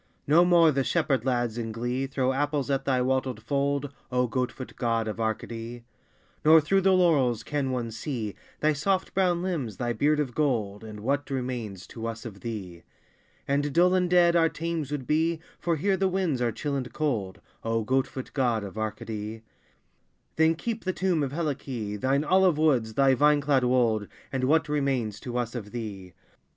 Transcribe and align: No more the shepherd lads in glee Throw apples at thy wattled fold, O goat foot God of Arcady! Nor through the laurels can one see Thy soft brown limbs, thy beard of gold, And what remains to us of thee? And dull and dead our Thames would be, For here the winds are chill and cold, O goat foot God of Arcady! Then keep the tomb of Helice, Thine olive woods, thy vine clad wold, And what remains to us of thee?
No 0.25 0.43
more 0.43 0.71
the 0.71 0.83
shepherd 0.83 1.25
lads 1.25 1.59
in 1.59 1.71
glee 1.71 2.07
Throw 2.07 2.33
apples 2.33 2.71
at 2.71 2.85
thy 2.85 3.03
wattled 3.03 3.39
fold, 3.43 3.93
O 4.11 4.25
goat 4.25 4.51
foot 4.51 4.75
God 4.75 5.07
of 5.07 5.19
Arcady! 5.19 5.83
Nor 6.43 6.59
through 6.59 6.81
the 6.81 6.93
laurels 6.93 7.43
can 7.43 7.69
one 7.69 7.91
see 7.91 8.33
Thy 8.61 8.73
soft 8.73 9.13
brown 9.13 9.43
limbs, 9.43 9.77
thy 9.77 9.93
beard 9.93 10.19
of 10.19 10.33
gold, 10.33 10.83
And 10.83 11.01
what 11.01 11.29
remains 11.29 11.85
to 11.85 12.07
us 12.07 12.25
of 12.25 12.39
thee? 12.39 12.81
And 13.47 13.71
dull 13.71 13.93
and 13.93 14.09
dead 14.09 14.35
our 14.35 14.49
Thames 14.49 14.91
would 14.91 15.05
be, 15.05 15.39
For 15.59 15.75
here 15.75 15.97
the 15.97 16.07
winds 16.07 16.41
are 16.41 16.51
chill 16.51 16.75
and 16.75 16.91
cold, 16.91 17.39
O 17.63 17.83
goat 17.83 18.07
foot 18.07 18.31
God 18.33 18.63
of 18.63 18.79
Arcady! 18.79 19.43
Then 20.35 20.55
keep 20.55 20.83
the 20.83 20.93
tomb 20.93 21.21
of 21.21 21.31
Helice, 21.31 21.99
Thine 21.99 22.23
olive 22.23 22.57
woods, 22.57 22.95
thy 22.95 23.13
vine 23.13 23.39
clad 23.39 23.63
wold, 23.65 24.07
And 24.31 24.45
what 24.45 24.67
remains 24.67 25.19
to 25.19 25.37
us 25.37 25.53
of 25.53 25.69
thee? 25.71 26.13